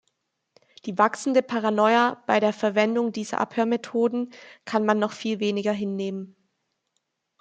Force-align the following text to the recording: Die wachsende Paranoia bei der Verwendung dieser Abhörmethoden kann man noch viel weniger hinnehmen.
Die 0.87 0.97
wachsende 0.97 1.43
Paranoia 1.43 2.23
bei 2.25 2.39
der 2.39 2.53
Verwendung 2.53 3.11
dieser 3.11 3.39
Abhörmethoden 3.39 4.33
kann 4.65 4.83
man 4.83 4.97
noch 4.97 5.11
viel 5.11 5.39
weniger 5.39 5.73
hinnehmen. 5.73 6.35